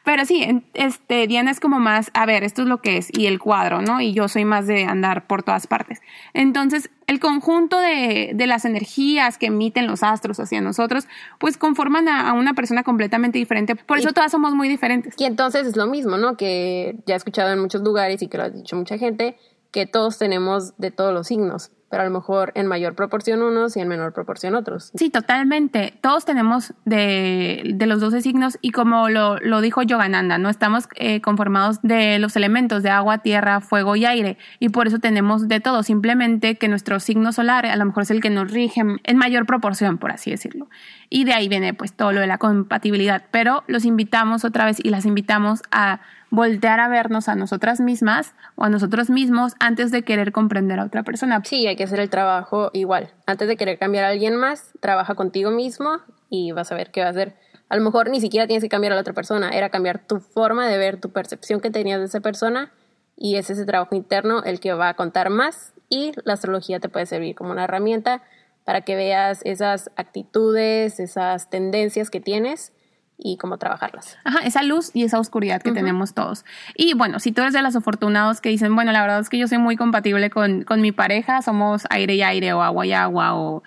[0.05, 3.27] pero sí, este, Diana es como más, a ver, esto es lo que es y
[3.27, 3.92] el cuadro, ¿no?
[4.01, 6.01] Y yo soy más de andar por todas partes.
[6.35, 11.07] Entonces, el conjunto de, las energías que emiten los astros hacia nosotros,
[11.39, 13.77] pues conforman a, una persona completamente diferente.
[13.77, 15.15] Por eso todas somos muy diferentes.
[15.19, 16.37] Y entonces es lo mismo, ¿no?
[16.37, 19.37] Que ya he escuchado en muchos lugares y que lo ha dicho mucha gente,
[19.71, 23.77] que todos tenemos de todos los signos pero a lo mejor en mayor proporción unos
[23.77, 24.93] y en menor proporción otros.
[24.95, 25.93] Sí, totalmente.
[26.01, 31.21] Todos tenemos de, los 12 signos y como lo, lo dijo Yogananda, no estamos eh,
[31.21, 35.61] conformados de los elementos de agua, tierra, fuego y aire y por eso tenemos de
[35.61, 39.17] todo, simplemente que nuestro signo solar a lo mejor es el que nos rige en
[39.19, 40.71] mayor proporción, por así decirlo.
[41.11, 44.79] Y de ahí viene pues todo lo de la compatibilidad, pero los invitamos otra vez
[44.83, 46.01] y las invitamos a
[46.33, 50.87] voltear a vernos a nosotras mismas o a nosotros mismos antes de querer comprender a
[50.87, 51.43] otra persona.
[51.45, 53.11] Sí, hay que hacer el trabajo igual.
[53.27, 55.99] Antes de querer cambiar a alguien más, trabaja contigo mismo
[56.31, 57.37] y vas a ver qué va a hacer.
[57.69, 60.21] A lo mejor ni siquiera tienes que cambiar a la otra persona, era cambiar tu
[60.21, 62.73] forma de ver, tu percepción que tenías de esa persona
[63.15, 66.89] y es ese trabajo interno el que va a contar más y la astrología te
[66.89, 68.23] puede servir como una herramienta
[68.65, 72.73] para que veas esas actitudes, esas tendencias que tienes
[73.19, 74.19] y cómo trabajarlas.
[74.25, 76.45] Ajá, esa luz y esa oscuridad que tenemos todos.
[76.75, 79.39] Y bueno, si tú eres de los afortunados que dicen, bueno, la verdad es que
[79.39, 82.93] yo soy muy compatible con, con mi pareja, somos aire y aire o agua y
[82.93, 83.63] agua o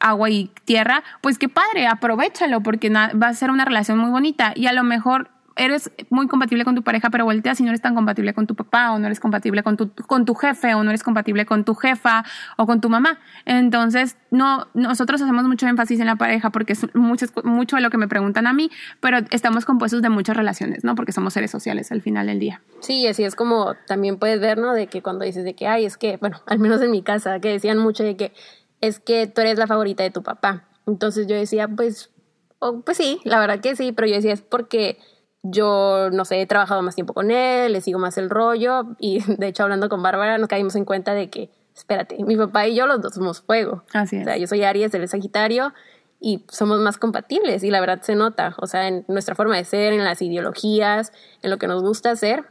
[0.00, 4.52] agua y tierra, pues qué padre, aprovechalo porque va a ser una relación muy bonita
[4.54, 7.82] y a lo mejor eres muy compatible con tu pareja, pero volteas y no eres
[7.82, 10.84] tan compatible con tu papá, o no eres compatible con tu, con tu jefe, o
[10.84, 12.24] no eres compatible con tu jefa,
[12.56, 13.18] o con tu mamá.
[13.44, 17.90] Entonces, no, nosotros hacemos mucho énfasis en la pareja porque es mucho, mucho de lo
[17.90, 20.94] que me preguntan a mí, pero estamos compuestos de muchas relaciones, ¿no?
[20.94, 22.62] Porque somos seres sociales al final del día.
[22.80, 24.72] Sí, así es como también puedes ver, ¿no?
[24.72, 27.40] De que cuando dices de que, ay, es que, bueno, al menos en mi casa,
[27.40, 28.32] que decían mucho de que
[28.80, 30.68] es que tú eres la favorita de tu papá.
[30.86, 32.10] Entonces yo decía, pues,
[32.60, 34.98] oh, pues sí, la verdad que sí, pero yo decía, es porque
[35.50, 39.22] yo, no sé, he trabajado más tiempo con él, le sigo más el rollo y
[39.38, 42.74] de hecho hablando con Bárbara nos caímos en cuenta de que, espérate, mi papá y
[42.74, 43.84] yo los dos somos fuego.
[43.92, 44.22] Así es.
[44.22, 45.72] O sea, yo soy Aries, él es Sagitario
[46.20, 49.64] y somos más compatibles y la verdad se nota, o sea, en nuestra forma de
[49.64, 52.44] ser, en las ideologías, en lo que nos gusta hacer,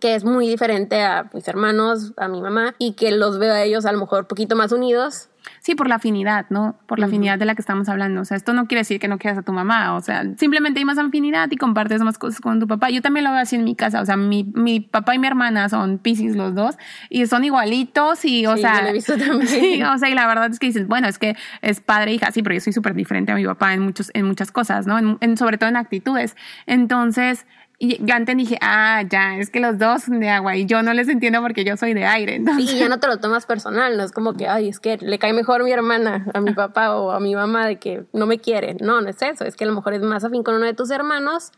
[0.00, 3.62] que es muy diferente a mis hermanos, a mi mamá y que los veo a
[3.62, 5.28] ellos a lo mejor un poquito más unidos
[5.60, 6.76] Sí, por la afinidad, ¿no?
[6.86, 8.20] Por la afinidad de la que estamos hablando.
[8.20, 9.94] O sea, esto no quiere decir que no quieras a tu mamá.
[9.94, 12.90] O sea, simplemente hay más afinidad y compartes más cosas con tu papá.
[12.90, 14.00] Yo también lo veo así en mi casa.
[14.00, 16.76] O sea, mi, mi papá y mi hermana son piscis los dos
[17.08, 18.76] y son igualitos y, o sea.
[18.76, 19.48] Yo lo he visto también.
[19.48, 22.14] Sí, o sea, y la verdad es que dices, bueno, es que es padre e
[22.14, 22.30] hija.
[22.30, 24.98] Sí, pero yo soy súper diferente a mi papá en, muchos, en muchas cosas, ¿no?
[24.98, 26.36] en, sobre todo en actitudes.
[26.66, 27.46] Entonces,
[27.78, 30.82] y ya antes dije, ah, ya, es que los dos son de agua y yo
[30.82, 32.34] no les entiendo porque yo soy de aire.
[32.36, 32.70] Entonces...
[32.70, 35.18] Sí, ya no te lo tomas personal, no es como que, ay, es que le
[35.18, 38.38] cae mejor mi hermana a mi papá o a mi mamá de que no me
[38.38, 38.74] quiere.
[38.80, 40.74] No, no es eso, es que a lo mejor es más afín con uno de
[40.74, 41.50] tus hermanos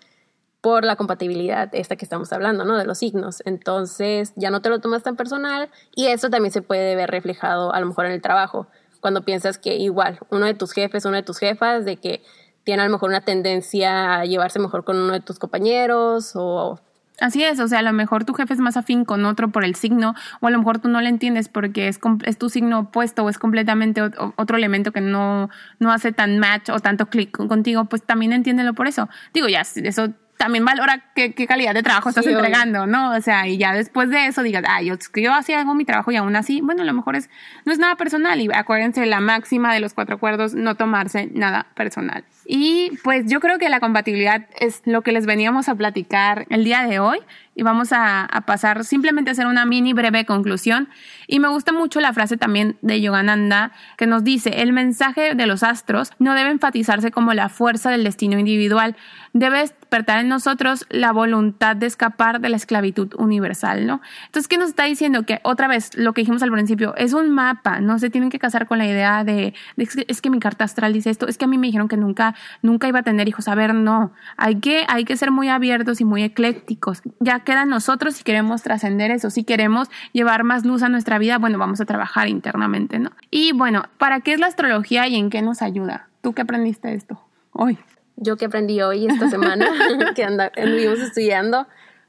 [0.62, 2.76] por la compatibilidad esta que estamos hablando, ¿no?
[2.76, 3.42] De los signos.
[3.44, 7.72] Entonces ya no te lo tomas tan personal y eso también se puede ver reflejado
[7.72, 8.66] a lo mejor en el trabajo,
[9.00, 12.22] cuando piensas que igual uno de tus jefes, uno de tus jefas, de que
[12.66, 16.80] tiene a lo mejor una tendencia a llevarse mejor con uno de tus compañeros o...
[17.20, 19.64] Así es, o sea, a lo mejor tu jefe es más afín con otro por
[19.64, 22.80] el signo, o a lo mejor tú no le entiendes porque es, es tu signo
[22.80, 25.48] opuesto o es completamente otro elemento que no,
[25.78, 29.08] no hace tan match o tanto clic contigo, pues también entiéndelo por eso.
[29.32, 33.12] Digo, ya, eso también valora qué, qué calidad de trabajo estás entregando, ¿no?
[33.12, 36.10] O sea, y ya después de eso digas, ah, yo, yo hacía algo mi trabajo
[36.10, 37.30] y aún así, bueno, a lo mejor es,
[37.64, 38.40] no es nada personal.
[38.40, 42.24] Y acuérdense la máxima de los cuatro acuerdos, no tomarse nada personal.
[42.48, 46.64] Y pues yo creo que la compatibilidad es lo que les veníamos a platicar el
[46.64, 47.18] día de hoy
[47.56, 50.88] y vamos a, pasar simplemente a hacer una mini breve conclusión.
[51.26, 55.46] Y me gusta mucho la frase también de Yogananda que nos dice, el mensaje de
[55.46, 58.94] los astros no debe enfatizarse como la fuerza del destino individual,
[59.32, 64.00] debe despertar en nosotros la voluntad de escapar de la esclavitud universal, ¿no?
[64.26, 65.24] Entonces, ¿qué nos está diciendo?
[65.24, 68.38] Que otra vez, lo que dijimos al principio, es un mapa, no se tienen que
[68.38, 71.48] casar con la idea de, es que mi carta astral dice esto, es que a
[71.48, 73.48] mí me dijeron que nunca, nunca iba a tener hijos.
[73.48, 77.02] A ver, no, hay que, hay que ser muy abiertos y muy eclécticos.
[77.20, 81.38] Ya queda nosotros si queremos trascender eso, si queremos llevar más luz a nuestra vida,
[81.38, 83.12] bueno, vamos a trabajar internamente, ¿no?
[83.30, 86.10] Y bueno, ¿para qué es la astrología y en qué nos ayuda?
[86.20, 87.18] ¿Tú qué aprendiste esto
[87.52, 87.78] hoy?
[88.16, 89.68] yo que aprendí hoy, esta semana,
[90.14, 91.66] que anduvimos estudiando,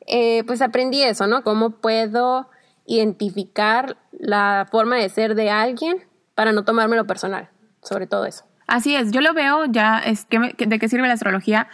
[0.08, 1.43] eh, pues aprendí eso, ¿no?
[1.43, 2.50] Cómo puedo
[2.86, 5.97] identificar la forma de ser de alguien
[6.36, 7.50] para no tomármelo personal,
[7.84, 8.45] sobre todo eso.
[8.67, 11.67] Así es, yo lo veo ya, es que ¿de qué sirve la astrología?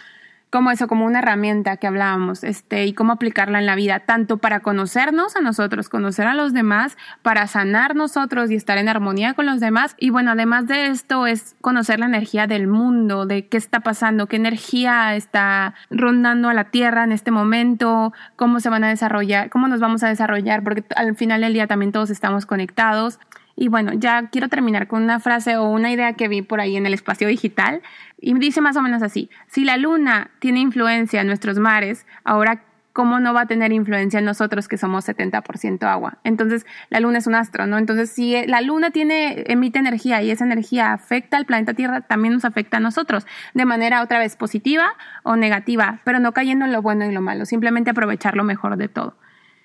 [0.53, 4.37] Como eso, como una herramienta que hablábamos, este, y cómo aplicarla en la vida, tanto
[4.37, 9.33] para conocernos a nosotros, conocer a los demás, para sanar nosotros y estar en armonía
[9.33, 9.95] con los demás.
[9.97, 14.27] Y bueno, además de esto es conocer la energía del mundo, de qué está pasando,
[14.27, 19.49] qué energía está rondando a la Tierra en este momento, cómo se van a desarrollar,
[19.49, 23.17] cómo nos vamos a desarrollar, porque al final del día también todos estamos conectados.
[23.55, 26.75] Y bueno, ya quiero terminar con una frase o una idea que vi por ahí
[26.75, 27.81] en el espacio digital
[28.19, 32.63] y dice más o menos así, si la luna tiene influencia en nuestros mares, ahora
[32.93, 36.19] ¿cómo no va a tener influencia en nosotros que somos 70% agua?
[36.23, 37.77] Entonces, la luna es un astro, ¿no?
[37.77, 42.35] Entonces, si la luna tiene, emite energía y esa energía afecta al planeta Tierra, también
[42.35, 46.71] nos afecta a nosotros, de manera otra vez positiva o negativa, pero no cayendo en
[46.71, 49.17] lo bueno y lo malo, simplemente aprovechar lo mejor de todo.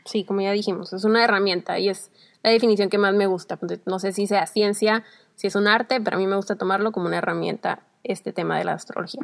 [0.04, 2.10] Sí, como ya dijimos, es una herramienta y es
[2.42, 3.58] la definición que más me gusta.
[3.86, 6.92] No sé si sea ciencia, si es un arte, pero a mí me gusta tomarlo
[6.92, 9.22] como una herramienta este tema de la astrología.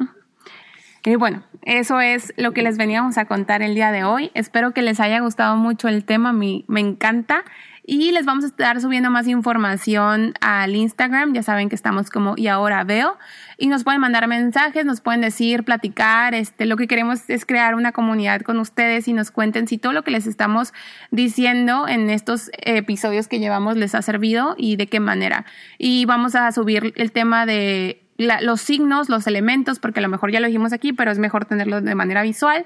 [1.05, 4.31] Y bueno, eso es lo que les veníamos a contar el día de hoy.
[4.33, 7.43] Espero que les haya gustado mucho el tema, me, me encanta.
[7.87, 11.33] Y les vamos a estar subiendo más información al Instagram.
[11.33, 13.15] Ya saben que estamos como y ahora veo.
[13.59, 16.33] Y nos pueden mandar mensajes, nos pueden decir, platicar.
[16.33, 19.93] Este, lo que queremos es crear una comunidad con ustedes y nos cuenten si todo
[19.93, 20.73] lo que les estamos
[21.11, 25.45] diciendo en estos episodios que llevamos les ha servido y de qué manera.
[25.77, 30.31] Y vamos a subir el tema de los signos, los elementos, porque a lo mejor
[30.31, 32.65] ya lo dijimos aquí, pero es mejor tenerlo de manera visual.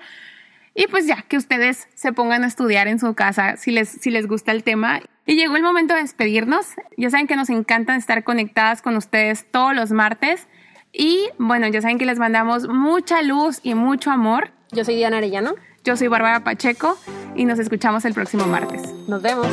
[0.76, 4.12] Y pues ya, que ustedes se pongan a estudiar en su casa si les, si
[4.12, 5.02] les gusta el tema.
[5.26, 6.66] Y llegó el momento de despedirnos.
[6.98, 10.48] Ya saben que nos encanta estar conectadas con ustedes todos los martes.
[10.92, 14.52] Y bueno, ya saben que les mandamos mucha luz y mucho amor.
[14.72, 15.56] Yo soy Diana Arellano.
[15.84, 16.98] Yo soy Bárbara Pacheco
[17.36, 18.82] y nos escuchamos el próximo martes.
[19.08, 19.48] Nos vemos.